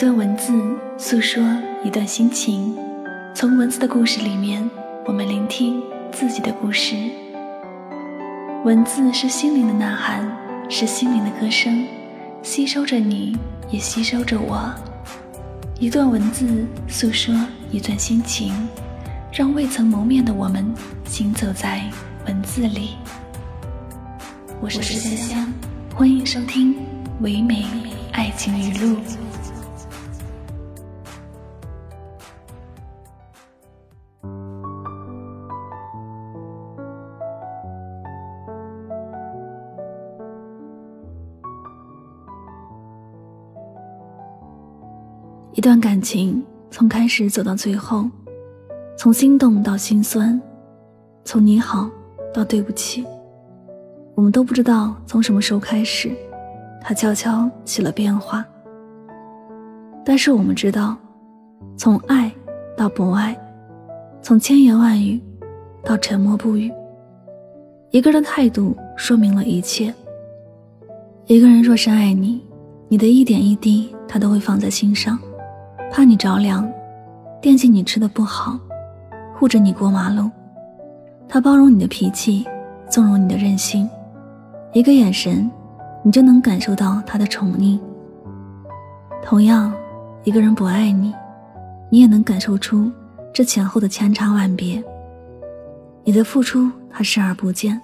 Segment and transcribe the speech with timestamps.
[0.00, 0.58] 一段文字
[0.96, 1.44] 诉说
[1.84, 2.74] 一段心情，
[3.34, 4.66] 从文字的故事里面，
[5.04, 6.96] 我们聆听自己的故事。
[8.64, 10.26] 文字是心灵的呐喊，
[10.70, 11.86] 是心灵的歌声，
[12.42, 13.36] 吸收着你，
[13.70, 14.72] 也吸收着我。
[15.78, 17.38] 一段文字诉说
[17.70, 18.54] 一段心情，
[19.30, 20.64] 让未曾谋面的我们
[21.04, 21.82] 行走在
[22.26, 22.92] 文字里。
[24.62, 25.52] 我是香香，
[25.94, 26.74] 欢迎收听
[27.20, 27.66] 唯美
[28.12, 28.96] 爱情语录。
[45.52, 48.08] 一段感情从开始走到最后，
[48.96, 50.40] 从心动到心酸，
[51.24, 51.90] 从你好
[52.32, 53.04] 到对不起，
[54.14, 56.12] 我们都不知道从什么时候开始，
[56.80, 58.44] 它悄悄起了变化。
[60.04, 60.96] 但是我们知道，
[61.76, 62.32] 从爱
[62.76, 63.36] 到不爱，
[64.22, 65.20] 从千言万语
[65.84, 66.72] 到沉默不语，
[67.90, 69.92] 一个人的态度说明了一切。
[71.26, 72.40] 一个人若是爱你，
[72.88, 75.18] 你的一点一滴，他都会放在心上。
[75.92, 76.70] 怕你着凉，
[77.42, 78.58] 惦记你吃的不好，
[79.34, 80.30] 护着你过马路。
[81.28, 82.46] 他包容你的脾气，
[82.88, 83.88] 纵容你的任性，
[84.72, 85.50] 一个眼神，
[86.04, 87.78] 你就能感受到他的宠溺。
[89.22, 89.72] 同样，
[90.22, 91.12] 一个人不爱你，
[91.90, 92.90] 你也能感受出
[93.32, 94.82] 这前后的千差万别。
[96.04, 97.80] 你的付出他视而不见，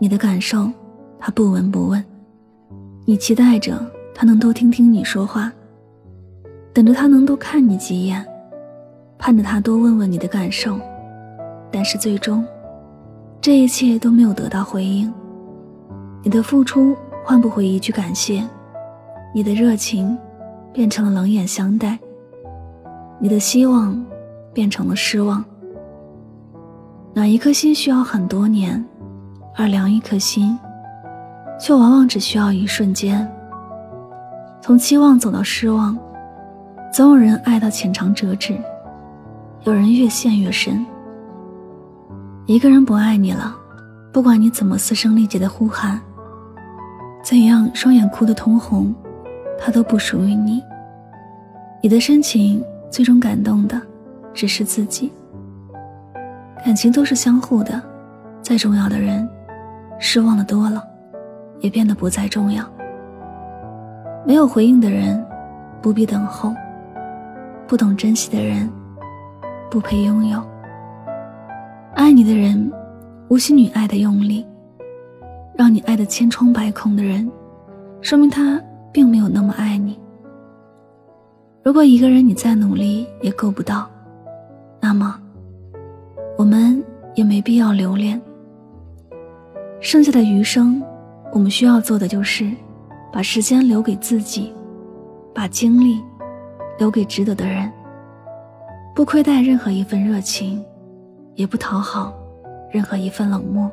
[0.00, 0.68] 你的感受
[1.18, 2.04] 他不闻不问，
[3.04, 3.80] 你期待着
[4.14, 5.52] 他能多听听你说话。
[6.74, 8.26] 等着他能多看你几眼，
[9.16, 10.76] 盼着他多问问你的感受，
[11.70, 12.44] 但是最终，
[13.40, 15.14] 这一切都没有得到回应。
[16.24, 18.44] 你的付出换不回一句感谢，
[19.32, 20.18] 你的热情
[20.72, 21.96] 变成了冷眼相待，
[23.20, 24.04] 你的希望
[24.52, 25.44] 变成了失望。
[27.12, 28.84] 暖一颗心需要很多年，
[29.54, 30.58] 而凉一颗心，
[31.56, 33.30] 却往往只需要一瞬间。
[34.60, 35.96] 从期望走到失望。
[36.94, 38.56] 总有人爱到浅尝辄止，
[39.64, 40.86] 有人越陷越深。
[42.46, 43.52] 一个人不爱你了，
[44.12, 46.00] 不管你怎么嘶声力竭的呼喊，
[47.20, 48.94] 怎样双眼哭得通红，
[49.58, 50.62] 他都不属于你。
[51.82, 53.82] 你的深情最终感动的，
[54.32, 55.12] 只是自己。
[56.64, 57.82] 感情都是相互的，
[58.40, 59.28] 再重要的人，
[59.98, 60.80] 失望的多了，
[61.58, 62.64] 也变得不再重要。
[64.24, 65.20] 没有回应的人，
[65.82, 66.54] 不必等候。
[67.66, 68.70] 不懂珍惜的人，
[69.70, 70.42] 不配拥有。
[71.94, 72.70] 爱你的人，
[73.28, 74.46] 无需你爱的用力，
[75.56, 77.30] 让你爱的千疮百孔的人，
[78.00, 78.60] 说明他
[78.92, 79.98] 并没有那么爱你。
[81.62, 83.88] 如果一个人你再努力也够不到，
[84.80, 85.18] 那么，
[86.36, 88.20] 我们也没必要留恋。
[89.80, 90.82] 剩下的余生，
[91.32, 92.50] 我们需要做的就是，
[93.10, 94.52] 把时间留给自己，
[95.34, 96.02] 把精力。
[96.78, 97.70] 留给值得的人，
[98.94, 100.64] 不亏待任何一份热情，
[101.34, 102.12] 也不讨好
[102.70, 103.70] 任何一份冷漠，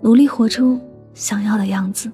[0.00, 0.80] 努力活出
[1.12, 2.10] 想要的样子，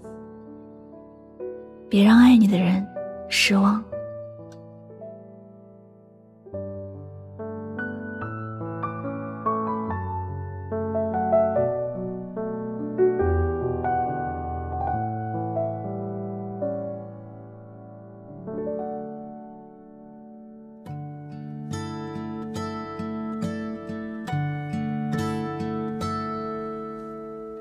[1.88, 2.86] 别让爱你的人
[3.28, 3.82] 失望。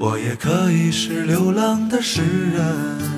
[0.00, 3.17] 我也可以是流浪的诗人。